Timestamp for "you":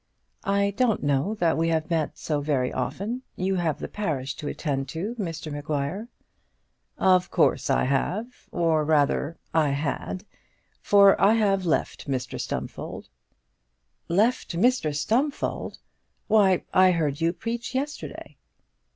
3.35-3.57, 17.21-17.31